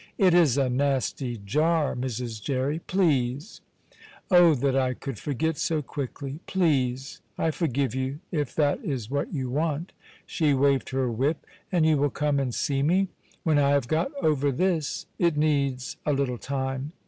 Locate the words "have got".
13.73-14.11